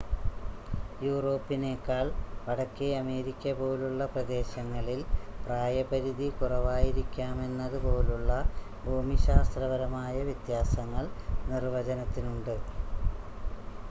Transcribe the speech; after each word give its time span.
യൂറോപ്പിനേക്കാൾ 1.01 2.07
വടക്കേ 2.45 2.87
അമേരിക്ക 2.99 3.53
പോലുള്ള 3.59 4.05
പ്രദേശങ്ങളിൽ 4.13 4.99
പ്രായ 5.45 5.83
പരിധി 5.91 6.29
കുറവായിരിക്കാമെന്നത് 6.39 7.77
പോലുള്ള 7.85 8.31
ഭൂമിശാസ്ത്രപരമായ 8.83 10.15
വ്യത്യാസങ്ങൾ 10.29 11.05
നിർവചനത്തിനുണ്ട് 11.47 12.55